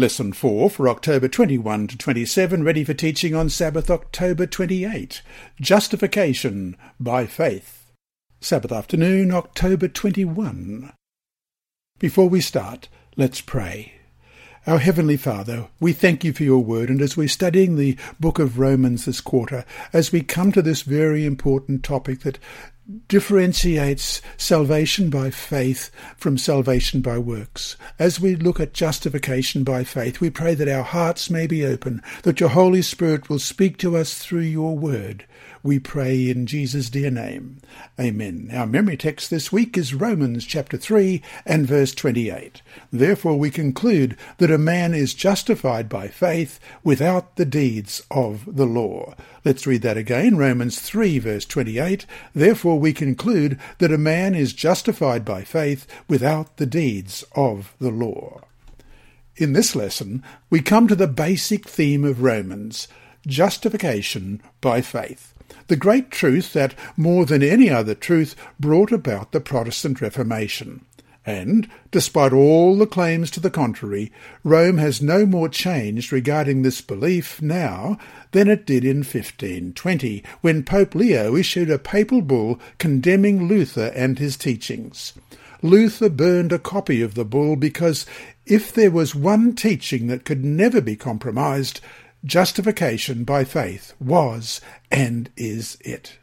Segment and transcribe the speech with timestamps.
[0.00, 5.20] Lesson 4 for October 21 to 27, ready for teaching on Sabbath, October 28.
[5.60, 7.92] Justification by Faith.
[8.40, 10.90] Sabbath afternoon, October 21.
[11.98, 13.92] Before we start, let's pray.
[14.66, 18.38] Our Heavenly Father, we thank you for your word, and as we're studying the book
[18.38, 22.38] of Romans this quarter, as we come to this very important topic that
[23.08, 27.76] differentiates salvation by faith from salvation by works.
[27.98, 32.02] As we look at justification by faith, we pray that our hearts may be open,
[32.22, 35.24] that your Holy Spirit will speak to us through your word,
[35.62, 37.60] we pray in Jesus' dear name.
[37.98, 38.48] Amen.
[38.52, 42.62] Our memory text this week is Romans chapter 3 and verse 28.
[42.90, 48.64] Therefore we conclude that a man is justified by faith without the deeds of the
[48.64, 49.14] law.
[49.44, 50.36] Let's read that again.
[50.36, 52.06] Romans 3 verse 28.
[52.34, 57.90] Therefore we conclude that a man is justified by faith without the deeds of the
[57.90, 58.42] law.
[59.36, 62.88] In this lesson, we come to the basic theme of Romans,
[63.26, 65.30] justification by faith
[65.70, 70.84] the great truth that, more than any other truth, brought about the Protestant Reformation.
[71.30, 74.10] And, despite all the claims to the contrary,
[74.42, 77.98] Rome has no more changed regarding this belief now
[78.32, 84.18] than it did in 1520, when Pope Leo issued a papal bull condemning Luther and
[84.18, 85.12] his teachings.
[85.62, 88.06] Luther burned a copy of the bull because
[88.46, 91.80] if there was one teaching that could never be compromised,
[92.24, 96.18] Justification by faith was and is it.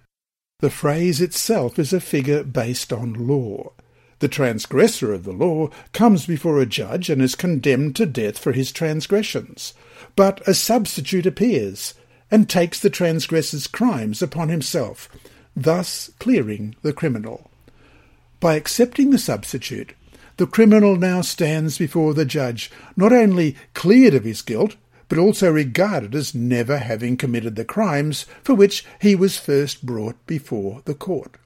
[0.59, 3.71] The phrase itself is a figure based on law.
[4.19, 8.51] The transgressor of the law comes before a judge and is condemned to death for
[8.51, 9.73] his transgressions.
[10.15, 11.93] But a substitute appears
[12.31, 15.07] and takes the transgressor's crimes upon himself,
[15.55, 17.49] thus clearing the criminal.
[18.39, 19.93] By accepting the substitute,
[20.37, 24.75] the criminal now stands before the judge, not only cleared of his guilt,
[25.09, 30.15] but also regarded as never having committed the crimes for which he was first brought
[30.27, 31.37] before the court.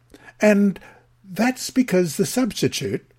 [0.42, 0.80] And
[1.32, 3.10] that's because the substitute,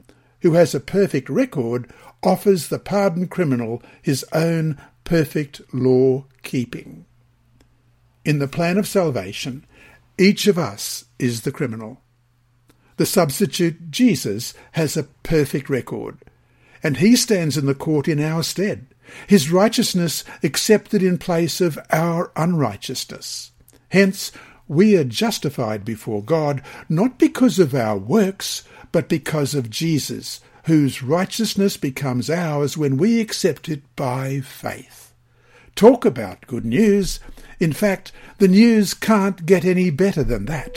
[0.43, 1.91] who has a perfect record,
[2.23, 7.05] offers the pardoned criminal his own perfect law keeping.
[8.25, 9.67] In the plan of salvation,
[10.19, 12.01] each of us is the criminal.
[12.99, 16.19] The substitute, Jesus, has a perfect record,
[16.83, 18.87] and he stands in the court in our stead
[19.27, 23.53] his righteousness accepted in place of our unrighteousness.
[23.91, 24.33] Hence,
[24.69, 31.03] we are justified before God not because of our works, but because of Jesus, whose
[31.03, 35.13] righteousness becomes ours when we accept it by faith.
[35.75, 37.19] Talk about good news.
[37.59, 40.77] In fact, the news can't get any better than that.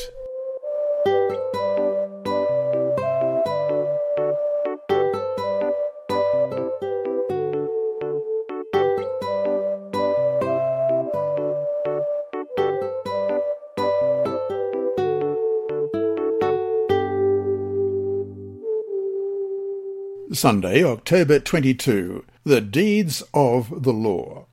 [20.45, 22.23] Sunday, October 22.
[22.43, 24.45] The Deeds of the Law.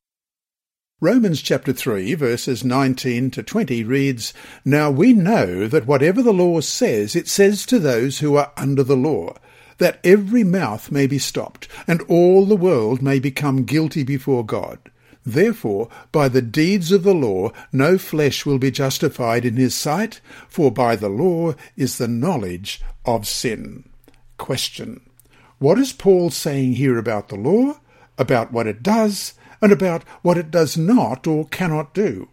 [1.03, 4.33] Romans chapter 3 verses 19 to 20 reads,
[4.65, 8.83] Now we know that whatever the law says, it says to those who are under
[8.83, 9.35] the law,
[9.77, 14.79] that every mouth may be stopped, and all the world may become guilty before God.
[15.27, 20.23] Therefore, by the deeds of the law, no flesh will be justified in his sight,
[20.49, 23.91] for by the law is the knowledge of sin.
[24.39, 25.03] Question.
[25.63, 27.79] What is Paul saying here about the law,
[28.19, 32.31] about what it does, and about what it does not or cannot do?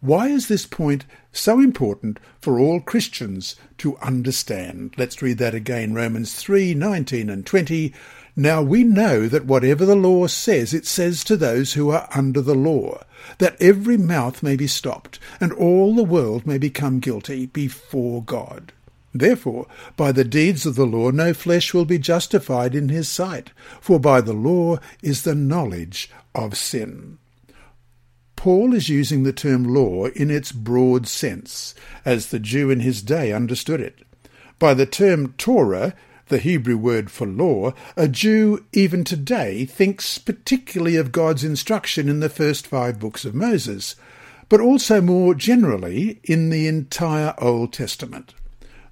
[0.00, 4.94] Why is this point so important for all Christians to understand?
[4.96, 7.92] Let's read that again, Romans 3, 19 and 20.
[8.34, 12.40] Now we know that whatever the law says, it says to those who are under
[12.40, 13.02] the law,
[13.36, 18.72] that every mouth may be stopped, and all the world may become guilty before God.
[19.18, 19.66] Therefore,
[19.96, 23.50] by the deeds of the law no flesh will be justified in his sight,
[23.80, 27.18] for by the law is the knowledge of sin.
[28.36, 31.74] Paul is using the term law in its broad sense,
[32.04, 33.96] as the Jew in his day understood it.
[34.58, 35.94] By the term Torah,
[36.28, 42.20] the Hebrew word for law, a Jew even today thinks particularly of God's instruction in
[42.20, 43.96] the first five books of Moses,
[44.48, 48.34] but also more generally in the entire Old Testament.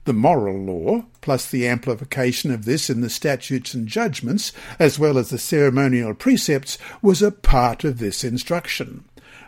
[0.05, 5.17] The moral law, plus the amplification of this in the statutes and judgments, as well
[5.17, 9.05] as the ceremonial precepts, was a part of this instruction.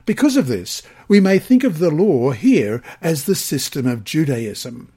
[0.07, 4.91] Because of this, we may think of the law here as the system of Judaism.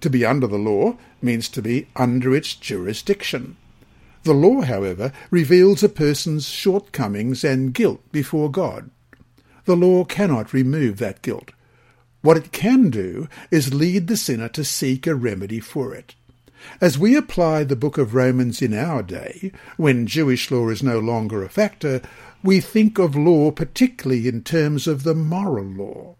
[0.00, 3.56] To be under the law means to be under its jurisdiction.
[4.24, 8.90] The law, however, reveals a person's shortcomings and guilt before God.
[9.66, 11.52] The law cannot remove that guilt.
[12.24, 16.14] What it can do is lead the sinner to seek a remedy for it.
[16.80, 20.98] As we apply the book of Romans in our day, when Jewish law is no
[20.98, 22.00] longer a factor,
[22.42, 26.16] we think of law particularly in terms of the moral law.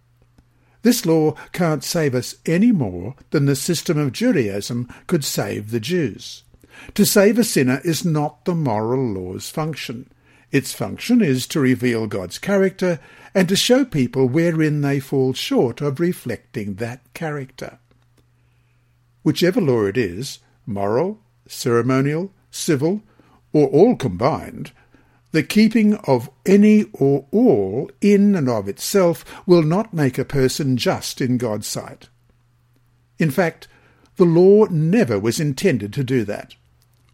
[0.83, 5.81] This law can't save us any more than the system of Judaism could save the
[5.81, 6.43] Jews.
[6.97, 10.11] To save a sinner is not the moral law's function.
[10.55, 13.01] Its function is to reveal God's character
[13.35, 17.81] and to show people wherein they fall short of reflecting that character.
[19.25, 21.19] Whichever law it is, moral,
[21.49, 23.03] ceremonial, civil,
[23.53, 24.71] or all combined,
[25.33, 30.77] the keeping of any or all in and of itself will not make a person
[30.77, 32.09] just in God's sight.
[33.19, 33.67] In fact,
[34.15, 36.55] the law never was intended to do that.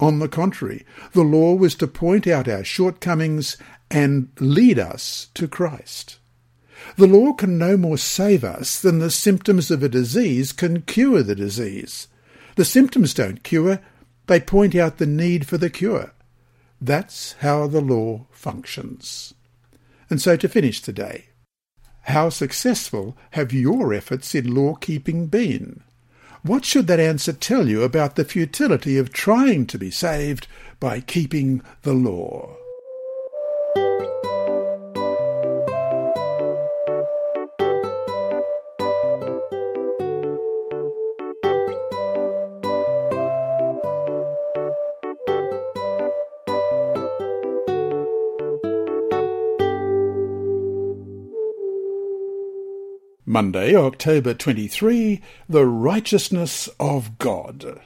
[0.00, 3.58] On the contrary, the law was to point out our shortcomings
[3.90, 6.18] and lead us to Christ.
[6.96, 11.22] The law can no more save us than the symptoms of a disease can cure
[11.22, 12.08] the disease.
[12.56, 13.80] The symptoms don't cure,
[14.26, 16.12] they point out the need for the cure.
[16.80, 19.34] That's how the law functions.
[20.08, 21.26] And so to finish today,
[22.02, 25.82] how successful have your efforts in law keeping been?
[26.42, 30.46] What should that answer tell you about the futility of trying to be saved
[30.78, 32.59] by keeping the law?
[53.30, 57.80] Monday, October 23, the righteousness of God.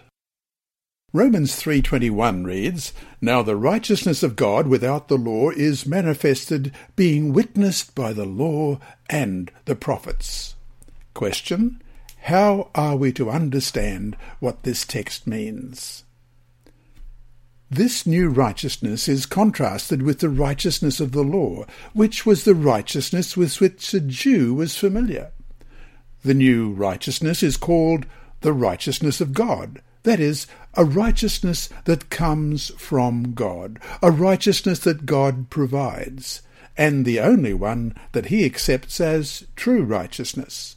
[1.12, 7.94] Romans 3:21 reads, "Now the righteousness of God without the law is manifested, being witnessed
[7.94, 8.81] by the law
[9.11, 10.55] and the prophets."
[11.12, 11.82] Question:
[12.23, 16.03] How are we to understand what this text means?
[17.70, 23.37] This new righteousness is contrasted with the righteousness of the law, which was the righteousness
[23.37, 25.32] with which a Jew was familiar.
[26.22, 28.06] The new righteousness is called
[28.43, 29.81] the righteousness of God.
[30.05, 36.43] That is, a righteousness that comes from God, a righteousness that God provides,
[36.76, 40.76] and the only one that he accepts as true righteousness.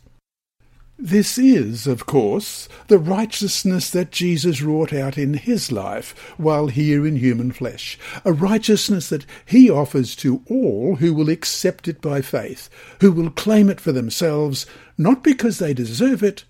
[0.99, 7.05] This is, of course, the righteousness that Jesus wrought out in his life while here
[7.05, 12.21] in human flesh, a righteousness that he offers to all who will accept it by
[12.21, 12.67] faith,
[12.99, 14.65] who will claim it for themselves,
[14.97, 16.45] not because they deserve it,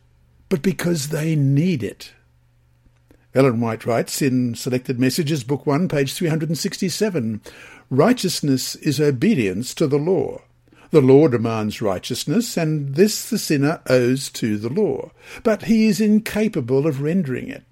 [0.48, 2.14] but because they need it.
[3.36, 7.42] Ellen White writes in Selected Messages, Book 1, page 367,
[7.90, 10.42] Righteousness is obedience to the law.
[10.92, 15.12] The law demands righteousness, and this the sinner owes to the law,
[15.44, 17.64] but he is incapable of rendering it.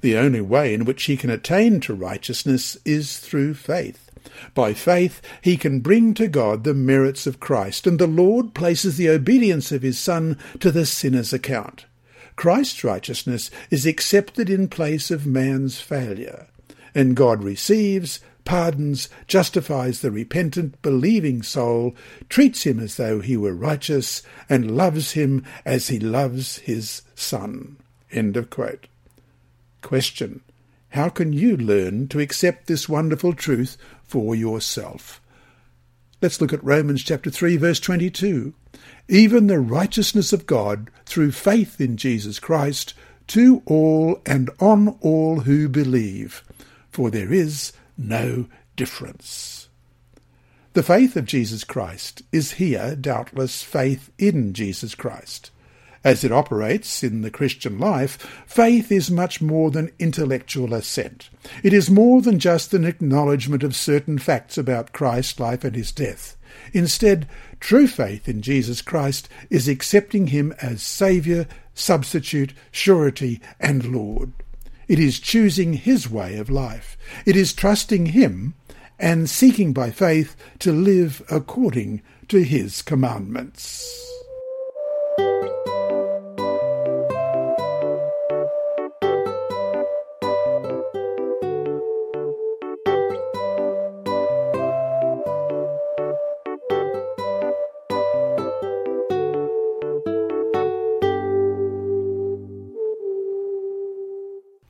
[0.00, 4.10] The only way in which he can attain to righteousness is through faith.
[4.54, 8.96] By faith he can bring to God the merits of Christ, and the Lord places
[8.96, 11.86] the obedience of his Son to the sinner's account.
[12.36, 16.48] Christ's righteousness is accepted in place of man's failure,
[16.94, 21.94] and God receives, pardons, justifies the repentant, believing soul,
[22.28, 27.76] treats him as though he were righteous, and loves him as he loves his Son.
[28.10, 28.86] End of quote.
[29.82, 30.40] Question.
[30.90, 35.20] How can you learn to accept this wonderful truth for yourself?
[36.22, 38.54] Let's look at Romans chapter 3 verse 22.
[39.08, 42.94] Even the righteousness of God through faith in Jesus Christ
[43.26, 46.44] to all and on all who believe.
[46.90, 48.46] For there is no
[48.76, 49.68] difference.
[50.74, 55.50] The faith of Jesus Christ is here doubtless faith in Jesus Christ.
[56.02, 61.30] As it operates in the Christian life, faith is much more than intellectual assent.
[61.62, 65.92] It is more than just an acknowledgement of certain facts about Christ's life and his
[65.92, 66.36] death.
[66.74, 67.26] Instead,
[67.58, 74.32] true faith in Jesus Christ is accepting him as Saviour, substitute, surety, and Lord.
[74.88, 76.96] It is choosing His way of life.
[77.26, 78.54] It is trusting Him
[78.98, 84.13] and seeking by faith to live according to His commandments.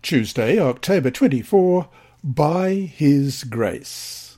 [0.05, 1.89] Tuesday, October 24,
[2.23, 4.37] by his grace.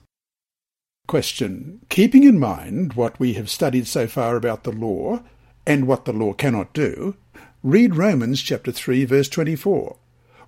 [1.09, 1.81] Question.
[1.89, 5.25] Keeping in mind what we have studied so far about the law
[5.67, 7.17] and what the law cannot do,
[7.65, 9.97] read Romans chapter 3 verse 24.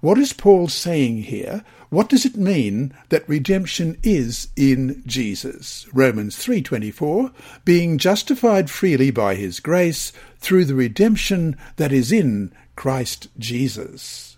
[0.00, 1.64] What is Paul saying here?
[1.90, 5.88] What does it mean that redemption is in Jesus?
[5.92, 7.32] Romans 3:24,
[7.64, 14.37] being justified freely by his grace through the redemption that is in Christ Jesus.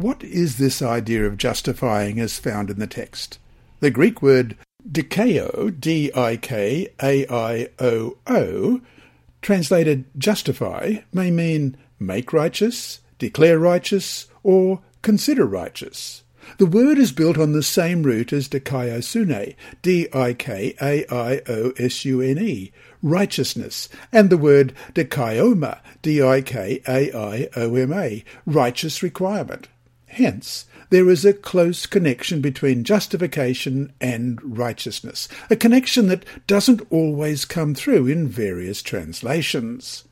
[0.00, 3.38] What is this idea of justifying as found in the text?
[3.80, 4.56] The Greek word
[4.90, 6.40] dikaio, D-I-K-A-I-O-O,
[9.42, 16.22] translated justify, may mean make righteous, declare righteous, or consider righteous.
[16.56, 20.32] The word is built on the same root as dikaiosune, D-I-K-A-I-O-S-U-N-E,
[23.02, 26.64] righteousness, and the word dikaioma, D-I-K-A-I-O-M-A,
[28.46, 29.68] righteous requirement.
[30.12, 37.44] Hence, there is a close connection between justification and righteousness, a connection that doesn't always
[37.44, 40.02] come through in various translations.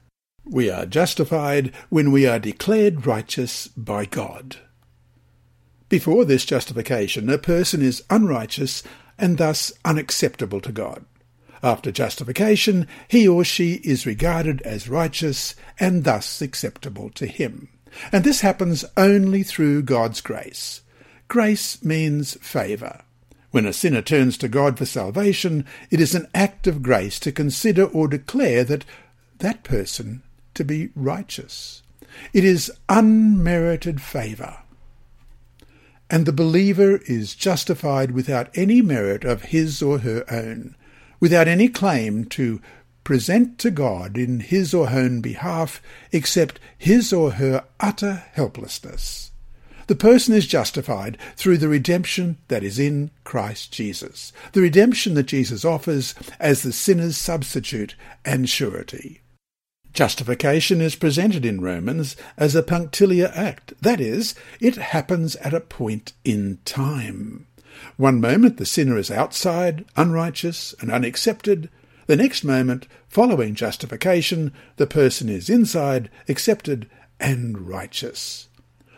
[0.45, 4.59] We are justified when we are declared righteous by God.
[5.89, 8.85] Before this justification, a person is unrighteous
[9.19, 11.05] and thus unacceptable to God.
[11.61, 17.69] After justification, he or she is regarded as righteous and thus acceptable to him.
[18.13, 20.83] And this happens only through God's grace.
[21.29, 23.03] Grace means favour.
[23.51, 27.33] When a sinner turns to God for salvation, it is an act of grace to
[27.33, 28.85] consider or declare that
[29.39, 30.23] that person
[30.55, 31.83] to be righteous.
[32.33, 34.59] It is unmerited favour.
[36.11, 40.75] And the believer is justified without any merit of his or her own,
[41.21, 42.61] without any claim to
[43.09, 45.81] present to God in his or her own behalf
[46.13, 49.31] except his or her utter helplessness.
[49.87, 55.23] The person is justified through the redemption that is in Christ Jesus, the redemption that
[55.23, 57.97] Jesus offers as the sinner's substitute
[58.27, 59.23] and surety.
[59.95, 65.61] Justification is presented in Romans as a punctiliar act, that is, it happens at a
[65.61, 67.47] point in time.
[67.97, 71.71] One moment the sinner is outside, unrighteous, and unaccepted.
[72.09, 76.89] The next moment, following justification, the person is inside, accepted,
[77.21, 78.49] and righteous.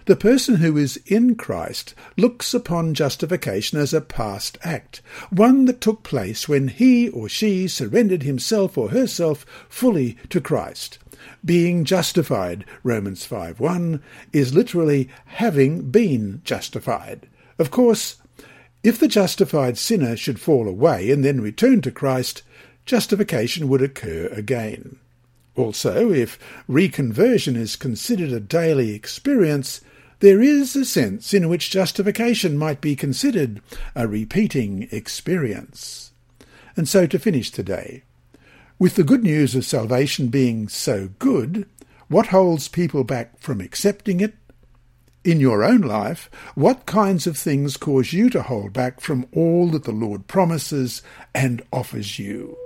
[0.07, 5.81] The person who is in Christ looks upon justification as a past act, one that
[5.81, 11.01] took place when he or she surrendered himself or herself fully to Christ.
[11.45, 14.01] Being justified, Romans 5.1,
[14.33, 17.27] is literally having been justified.
[17.59, 18.19] Of course,
[18.85, 22.43] if the justified sinner should fall away and then return to Christ,
[22.91, 24.99] justification would occur again.
[25.55, 29.81] Also, if reconversion is considered a daily experience,
[30.19, 33.63] there is a sense in which justification might be considered
[33.95, 36.11] a repeating experience.
[36.77, 38.03] And so to finish today,
[38.81, 41.69] with the good news of salvation being so good,
[42.09, 44.35] what holds people back from accepting it?
[45.23, 49.69] In your own life, what kinds of things cause you to hold back from all
[49.69, 52.57] that the Lord promises and offers you?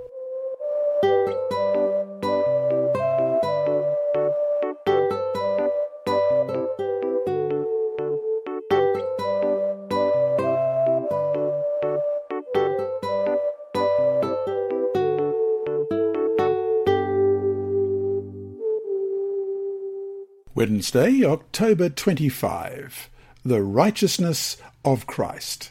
[20.67, 23.11] Wednesday, October 25.
[23.45, 25.69] The righteousness of Christ.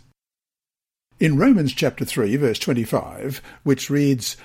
[1.18, 4.36] In Romans chapter 3, verse 25, which reads,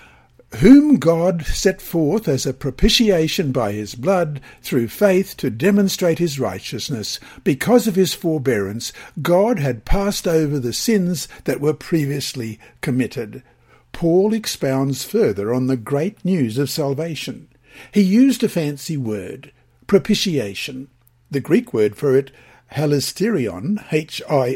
[0.55, 6.39] Whom God set forth as a propitiation by his blood through faith to demonstrate his
[6.39, 8.91] righteousness, because of his forbearance,
[9.21, 13.43] God had passed over the sins that were previously committed.
[13.91, 17.49] Paul expounds further on the great news of salvation.
[17.91, 19.51] He used a fancy word
[19.89, 20.87] propitiation.
[21.31, 22.31] The Greek word for it,
[22.73, 24.55] hilasterion, H-I-L-A-S-T-E-R-I-O-N,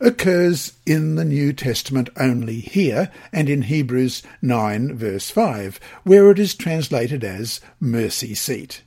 [0.00, 6.38] occurs in the New Testament only here and in Hebrews 9 verse 5, where it
[6.38, 8.82] is translated as mercy seat.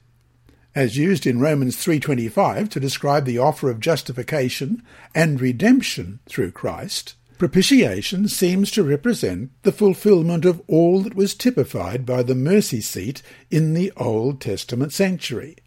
[0.74, 4.82] As used in Romans 3.25 to describe the offer of justification
[5.14, 12.06] and redemption through Christ, Propitiation seems to represent the fulfillment of all that was typified
[12.06, 15.58] by the mercy seat in the Old Testament sanctuary.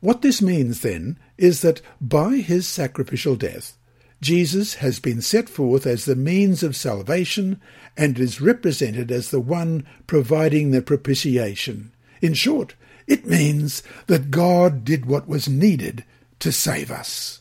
[0.00, 3.78] What this means, then, is that by his sacrificial death,
[4.20, 7.60] Jesus has been set forth as the means of salvation
[7.96, 11.92] and is represented as the one providing the propitiation.
[12.22, 12.74] In short,
[13.06, 16.04] it means that God did what was needed
[16.40, 17.40] to save us.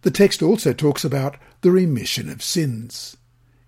[0.00, 3.16] The text also talks about the remission of sins.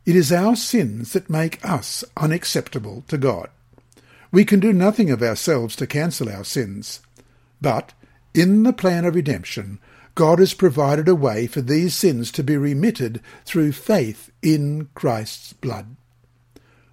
[0.05, 3.51] It is our sins that make us unacceptable to God.
[4.31, 7.01] We can do nothing of ourselves to cancel our sins.
[7.61, 7.93] But,
[8.35, 9.79] in the plan of redemption,
[10.15, 15.53] God has provided a way for these sins to be remitted through faith in Christ's
[15.53, 15.97] blood.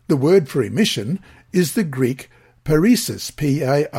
[0.07, 1.19] The word for remission
[1.51, 2.29] is the Greek
[2.65, 3.89] paresis, P-A-R-E-S-I-S,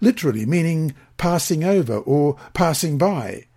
[0.00, 3.47] literally meaning passing over or passing by.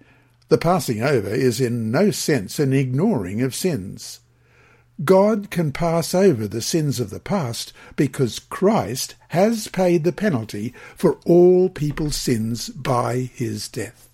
[0.52, 4.20] The passing over is in no sense an ignoring of sins.
[5.06, 10.74] God can pass over the sins of the past because Christ has paid the penalty
[10.98, 14.10] for all people's sins by his death.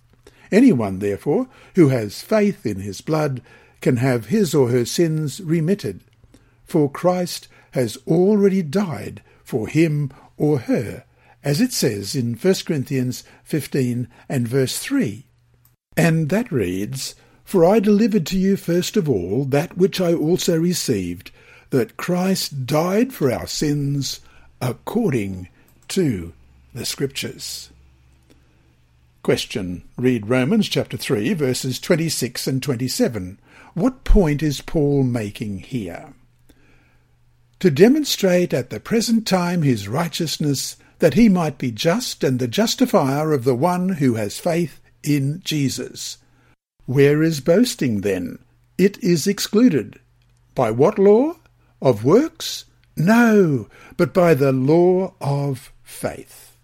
[0.52, 3.42] Anyone, therefore, who has faith in his blood
[3.82, 6.02] can have his or her sins remitted,
[6.66, 11.04] for Christ has already died for him or her,
[11.44, 15.27] as it says in 1 Corinthians 15 and verse 3.
[15.98, 20.58] And that reads, for I delivered to you first of all that which I also
[20.58, 21.32] received,
[21.72, 24.20] that Christ died for our sins
[24.62, 25.50] according
[25.90, 26.34] to
[26.74, 27.72] the Scriptures.
[29.24, 29.82] Question.
[29.98, 33.40] Read Romans chapter 3 verses 26 and 27.
[33.74, 36.14] What point is Paul making here?
[37.60, 42.48] To demonstrate at the present time his righteousness, that he might be just and the
[42.48, 46.18] justifier of the one who has faith in Jesus.
[46.86, 48.40] Where is boasting then?
[48.78, 50.00] It is excluded.
[50.56, 51.36] By what law?
[51.82, 52.66] Of works?
[52.96, 56.58] No, but by the law of faith.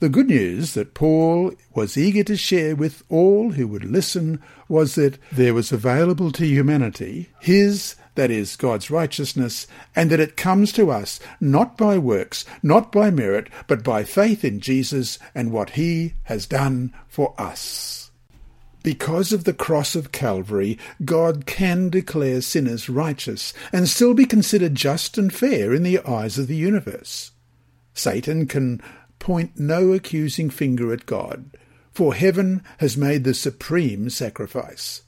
[0.00, 4.94] The good news that Paul was eager to share with all who would listen was
[4.94, 10.72] that there was available to humanity his, that is, God's righteousness, and that it comes
[10.72, 15.70] to us not by works, not by merit, but by faith in Jesus and what
[15.70, 18.10] he has done for us.
[18.82, 24.74] Because of the cross of Calvary, God can declare sinners righteous and still be considered
[24.74, 27.30] just and fair in the eyes of the universe.
[27.94, 28.82] Satan can
[29.18, 31.56] point no accusing finger at God,
[31.90, 35.04] for heaven has made the supreme sacrifice.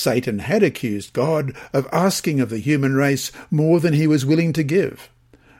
[0.00, 4.54] Satan had accused God of asking of the human race more than he was willing
[4.54, 5.10] to give.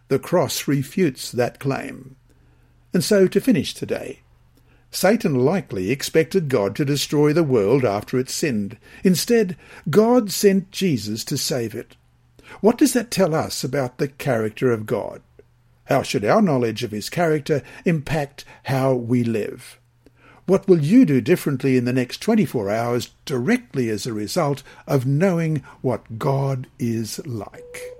[0.09, 2.17] The cross refutes that claim.
[2.95, 4.21] And so to finish today,
[4.91, 8.79] Satan likely expected God to destroy the world after it sinned.
[9.05, 9.59] Instead,
[9.91, 11.97] God sent Jesus to save it.
[12.63, 15.21] What does that tell us about the character of God?
[15.85, 19.80] How should our knowledge of his character impact how we live?
[20.51, 25.07] What will you do differently in the next 24 hours directly as a result of
[25.07, 28.00] knowing what God is like?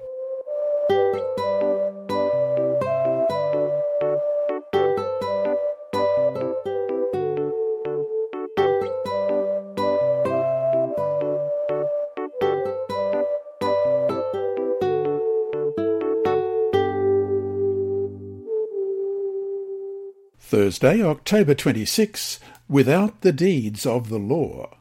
[20.51, 24.79] Thursday, October 26, without the deeds of the law.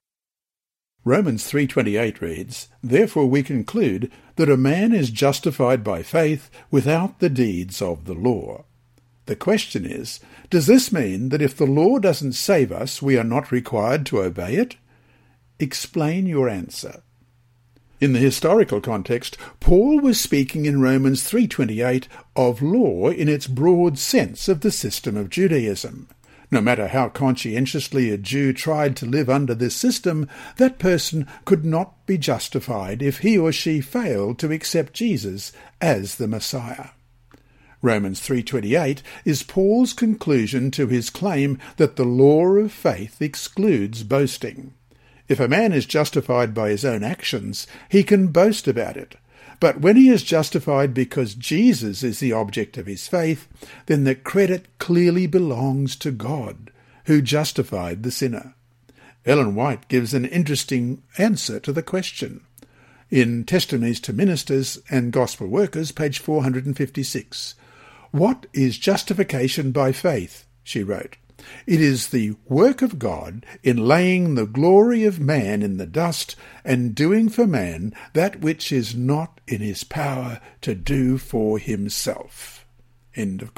[1.06, 7.30] Romans 3:28 reads, "Therefore we conclude that a man is justified by faith without the
[7.30, 8.66] deeds of the law."
[9.28, 13.24] The question is, does this mean that if the law doesn't save us, we are
[13.24, 14.76] not required to obey it?
[15.60, 17.04] Explain your answer.
[18.02, 24.00] In the historical context, Paul was speaking in Romans 3:28 of law in its broad
[24.00, 26.08] sense of the system of Judaism.
[26.50, 31.66] No matter how conscientiously a Jew tried to live under this system, that person could
[31.66, 36.92] not be justified if he or she failed to accept Jesus as the Messiah.
[37.82, 44.74] Romans 3:28 is Paul's conclusion to his claim that the law of faith excludes boasting.
[45.30, 49.16] If a man is justified by his own actions, he can boast about it.
[49.60, 53.48] But when he is justified because Jesus is the object of his faith,
[53.86, 56.72] then the credit clearly belongs to God,
[57.06, 58.56] who justified the sinner.
[59.26, 62.42] Ellen White gives an interesting answer to the question.
[63.12, 67.56] In Testimonies to Ministers and Gospel Workers, page 456.
[68.12, 70.46] What is justification by faith?
[70.64, 71.18] she wrote.
[71.66, 76.36] It is the work of God in laying the glory of man in the dust
[76.64, 82.66] and doing for man that which is not in his power to do for himself.
[83.18, 83.52] Of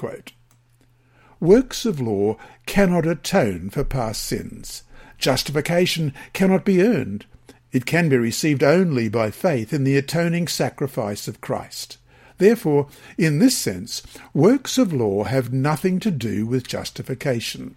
[1.40, 4.84] Works of law cannot atone for past sins.
[5.18, 7.26] Justification cannot be earned.
[7.72, 11.98] It can be received only by faith in the atoning sacrifice of Christ.
[12.42, 12.88] Therefore,
[13.20, 14.02] in this sense,
[14.34, 17.76] works of law have nothing to do with justification.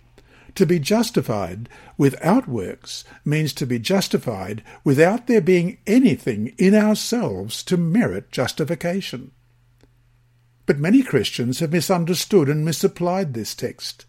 [0.55, 7.63] To be justified without works means to be justified without there being anything in ourselves
[7.65, 9.33] to merit justification.
[10.65, 14.07] But many Christians have misunderstood and misapplied this text.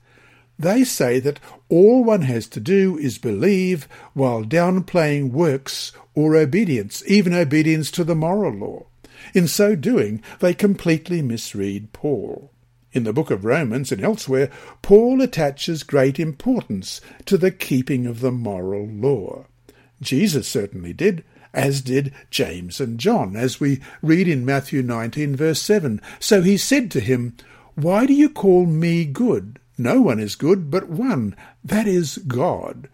[0.58, 7.04] They say that all one has to do is believe while downplaying works or obedience,
[7.08, 8.86] even obedience to the moral law.
[9.33, 12.51] In so doing, they completely misread Paul.
[12.91, 14.49] In the book of Romans and elsewhere,
[14.81, 19.47] Paul attaches great importance to the keeping of the moral law.
[20.01, 25.61] Jesus certainly did, as did James and John, as we read in Matthew 19, verse
[25.61, 26.01] 7.
[26.19, 27.35] So he said to him,
[27.75, 29.59] Why do you call me good?
[29.77, 32.88] No one is good but one, that is God.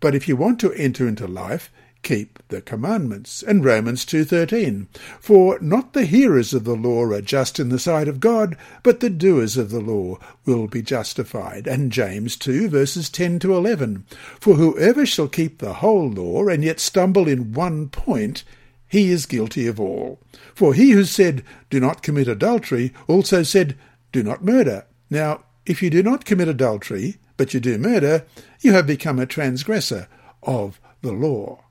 [0.00, 1.70] But if you want to enter into life,
[2.04, 3.42] keep the commandments.
[3.42, 4.86] And Romans 2.13,
[5.18, 9.00] For not the hearers of the law are just in the sight of God, but
[9.00, 11.66] the doers of the law will be justified.
[11.66, 14.04] And James 2 verses 10 to 11,
[14.38, 18.44] For whoever shall keep the whole law and yet stumble in one point,
[18.86, 20.20] he is guilty of all.
[20.54, 23.76] For he who said, Do not commit adultery, also said,
[24.12, 24.86] Do not murder.
[25.10, 28.24] Now, if you do not commit adultery, but you do murder,
[28.60, 30.06] you have become a transgressor
[30.42, 31.64] of the law.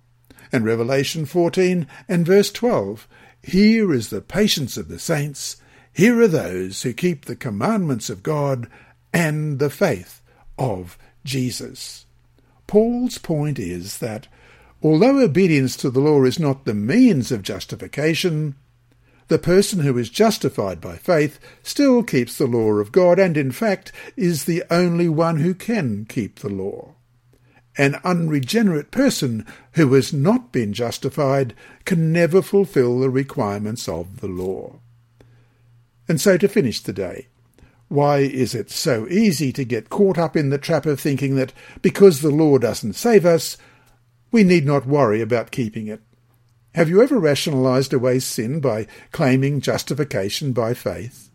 [0.54, 3.08] And Revelation 14 and verse 12,
[3.42, 5.58] Here is the patience of the saints,
[5.92, 8.68] here are those who keep the commandments of God
[9.12, 10.22] and the faith
[10.60, 12.06] of Jesus.
[12.68, 14.28] Paul's point is that
[14.84, 18.56] although obedience to the law is not the means of justification,
[19.30, 23.52] the person who is justified by faith still keeps the law of God and, in
[23.52, 26.94] fact, is the only one who can keep the law.
[27.78, 31.56] An unregenerate person who has not been justified
[31.86, 34.80] can never fulfill the requirements of the law.
[36.08, 37.28] And so to finish the day,
[37.88, 41.54] why is it so easy to get caught up in the trap of thinking that
[41.82, 43.58] because the law doesn't save us,
[44.32, 46.02] we need not worry about keeping it?
[46.76, 51.30] Have you ever rationalized away sin by claiming justification by faith?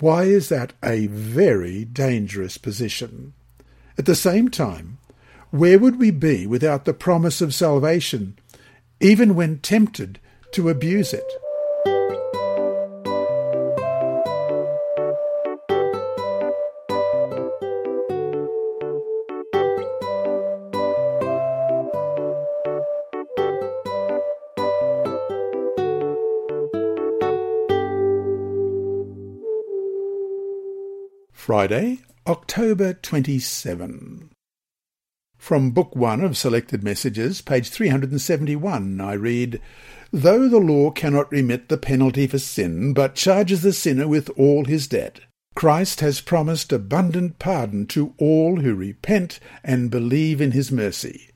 [0.00, 3.32] Why is that a very dangerous position?
[3.96, 4.98] At the same time,
[5.50, 8.38] where would we be without the promise of salvation,
[9.00, 10.20] even when tempted
[10.52, 11.24] to abuse it?
[31.32, 34.29] Friday, October 27.
[35.40, 39.58] From Book 1 of Selected Messages, page 371, I read,
[40.12, 44.66] Though the law cannot remit the penalty for sin, but charges the sinner with all
[44.66, 45.20] his debt,
[45.56, 51.30] Christ has promised abundant pardon to all who repent and believe in his mercy.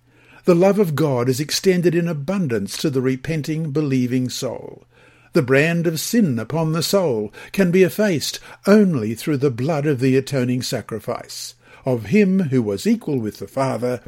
[0.45, 4.85] The love of God is extended in abundance to the repenting, believing soul.
[5.33, 9.99] The brand of sin upon the soul can be effaced only through the blood of
[9.99, 14.01] the atoning sacrifice, of him who was equal with the Father.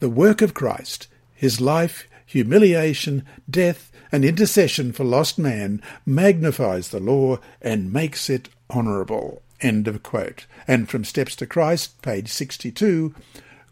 [0.00, 7.00] The work of Christ, his life, humiliation, death, and intercession for lost man magnifies the
[7.00, 9.42] law and makes it honourable.
[9.60, 10.46] End of quote.
[10.66, 13.14] And from Steps to Christ, page 62,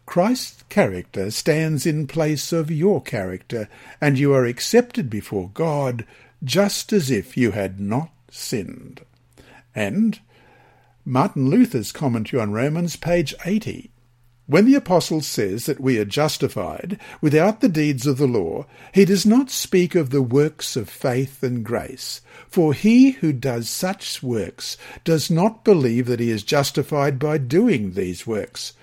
[0.05, 3.69] Christ's character stands in place of your character,
[4.01, 6.05] and you are accepted before God
[6.43, 9.01] just as if you had not sinned.
[9.73, 10.19] And
[11.05, 13.91] Martin Luther's commentary on Romans, page 80.
[14.45, 19.03] When the apostle says that we are justified without the deeds of the law, he
[19.03, 24.23] does not speak of the works of faith and grace, for he who does such
[24.23, 28.73] works does not believe that he is justified by doing these works,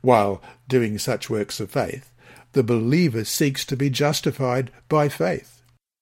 [0.00, 2.12] while doing such works of faith,
[2.52, 5.59] the believer seeks to be justified by faith.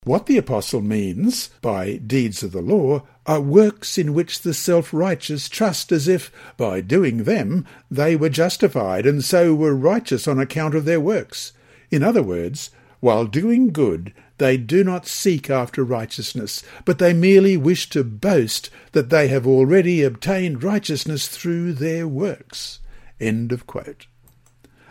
[0.08, 5.50] What the apostle means by deeds of the law are works in which the self-righteous
[5.50, 10.74] trust as if, by doing them, they were justified and so were righteous on account
[10.74, 11.52] of their works.
[11.90, 17.58] In other words, while doing good, they do not seek after righteousness, but they merely
[17.58, 22.78] wish to boast that they have already obtained righteousness through their works.
[23.20, 24.06] End of quote.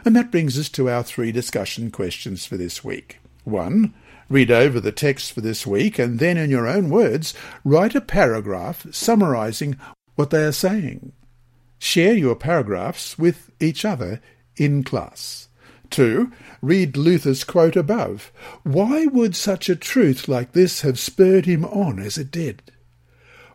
[0.05, 3.17] And that brings us to our three discussion questions for this week.
[3.45, 3.95] One,
[4.29, 8.01] Read over the text for this week and then, in your own words, write a
[8.01, 9.77] paragraph summarizing
[10.15, 11.13] what they are saying.
[11.79, 14.21] Share your paragraphs with each other
[14.57, 15.47] in class.
[15.91, 16.31] 2.
[16.61, 18.31] Read Luther's quote above.
[18.63, 22.61] Why would such a truth like this have spurred him on as it did?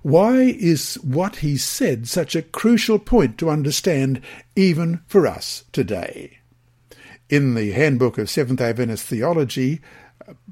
[0.02, 4.20] Why is what he said such a crucial point to understand
[4.56, 6.38] even for us today?
[7.28, 9.80] In the Handbook of Seventh-day Adventist Theology,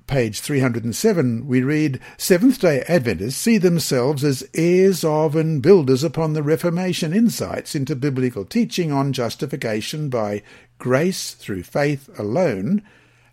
[0.07, 6.43] page 307, we read, Seventh-day Adventists see themselves as heirs of and builders upon the
[6.43, 10.43] Reformation insights into biblical teaching on justification by
[10.79, 12.83] grace through faith alone,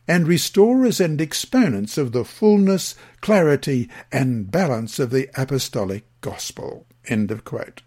[0.07, 6.85] and restorers and exponents of the fullness, clarity, and balance of the apostolic gospel.
[7.07, 7.81] End of quote.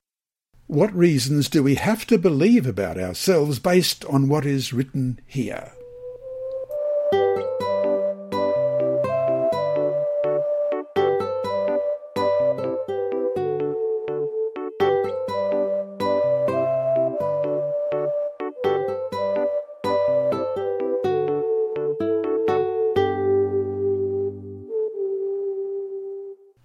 [0.66, 5.72] What reasons do we have to believe about ourselves based on what is written here?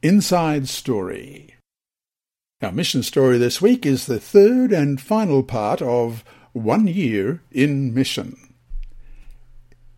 [0.06, 1.56] Inside Story.
[2.62, 7.92] Our mission story this week is the third and final part of One Year in
[7.92, 8.38] Mission.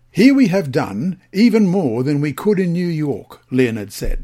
[0.10, 4.24] Here we have done even more than we could in New York, Leonard said.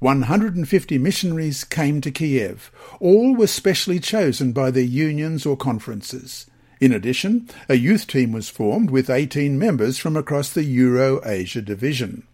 [0.00, 2.70] 150 missionaries came to Kiev.
[3.00, 6.50] All were specially chosen by their unions or conferences.
[6.82, 12.24] In addition, a youth team was formed with 18 members from across the Euro-Asia division.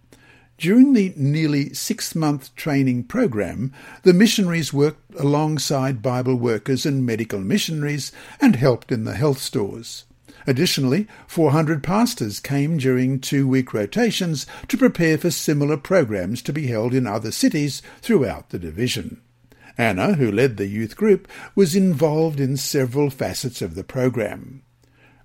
[0.56, 7.40] During the nearly six month training program, the missionaries worked alongside Bible workers and medical
[7.40, 10.04] missionaries and helped in the health stores.
[10.46, 16.66] Additionally, 400 pastors came during two week rotations to prepare for similar programs to be
[16.66, 19.20] held in other cities throughout the division.
[19.76, 24.62] Anna, who led the youth group, was involved in several facets of the program.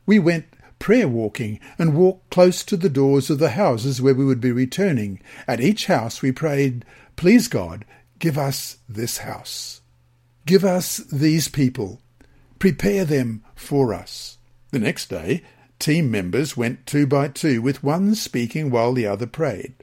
[0.05, 0.45] We went
[0.79, 4.51] prayer walking and walked close to the doors of the houses where we would be
[4.51, 5.21] returning.
[5.47, 7.85] At each house we prayed, Please God,
[8.17, 9.81] give us this house.
[10.45, 12.01] Give us these people.
[12.57, 14.37] Prepare them for us.
[14.71, 15.43] The next day,
[15.79, 19.73] team members went two by two, with one speaking while the other prayed.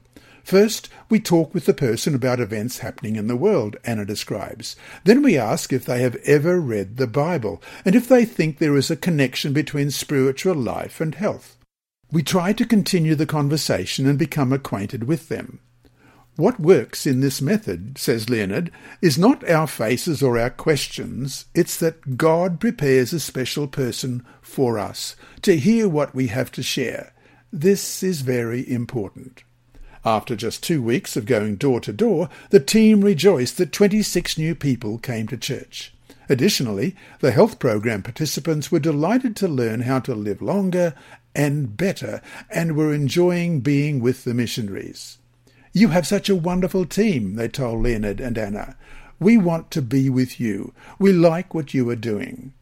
[0.46, 4.76] First, we talk with the person about events happening in the world, Anna describes.
[5.02, 8.76] Then we ask if they have ever read the Bible and if they think there
[8.76, 11.56] is a connection between spiritual life and health.
[12.12, 15.58] We try to continue the conversation and become acquainted with them.
[16.36, 18.70] What works in this method, says Leonard,
[19.02, 24.78] is not our faces or our questions, it's that God prepares a special person for
[24.78, 27.14] us to hear what we have to share.
[27.52, 29.42] This is very important.
[30.06, 34.54] After just two weeks of going door to door, the team rejoiced that 26 new
[34.54, 35.92] people came to church.
[36.28, 40.94] Additionally, the health program participants were delighted to learn how to live longer
[41.34, 45.18] and better and were enjoying being with the missionaries.
[45.72, 48.76] You have such a wonderful team, they told Leonard and Anna.
[49.18, 50.72] We want to be with you.
[51.00, 52.52] We like what you are doing.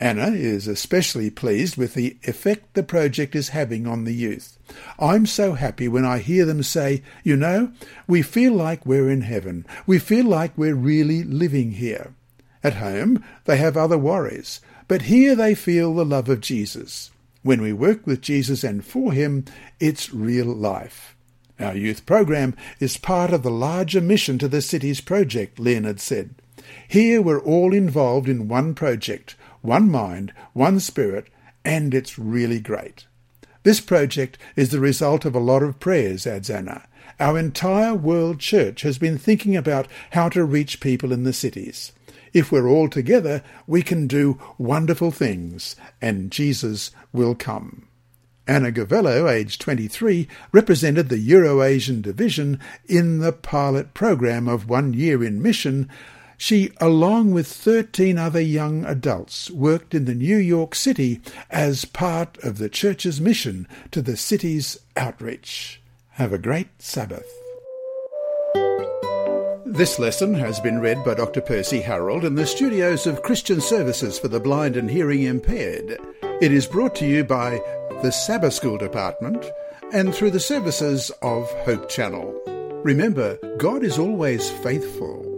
[0.00, 4.58] Anna is especially pleased with the effect the project is having on the youth.
[4.98, 7.72] I'm so happy when I hear them say, you know,
[8.08, 9.66] we feel like we're in heaven.
[9.86, 12.14] We feel like we're really living here.
[12.64, 17.10] At home, they have other worries, but here they feel the love of Jesus.
[17.42, 19.44] When we work with Jesus and for him,
[19.78, 21.14] it's real life.
[21.58, 26.34] Our youth program is part of the larger mission to the cities project, Leonard said.
[26.88, 31.28] Here we're all involved in one project, one mind, one spirit,
[31.64, 33.06] and it's really great.
[33.62, 36.86] This project is the result of a lot of prayers, adds Anna.
[37.18, 41.92] Our entire world church has been thinking about how to reach people in the cities.
[42.32, 47.88] If we're all together, we can do wonderful things, and Jesus will come.
[48.46, 55.22] Anna Gavello, aged 23, represented the Euro-Asian division in the pilot program of One Year
[55.22, 55.88] in Mission,
[56.40, 62.42] she, along with 13 other young adults, worked in the New York City as part
[62.42, 65.82] of the church's mission to the cities outreach.
[66.12, 67.30] Have a great Sabbath.
[69.66, 71.42] This lesson has been read by Dr.
[71.42, 75.98] Percy Harrold in the studios of Christian Services for the Blind and Hearing Impaired.
[76.40, 77.60] It is brought to you by
[78.00, 79.44] the Sabbath School Department
[79.92, 82.34] and through the services of Hope Channel.
[82.82, 85.29] Remember, God is always faithful